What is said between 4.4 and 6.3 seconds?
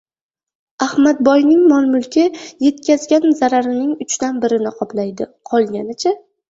birini qoplaydi. Qolgani-chi?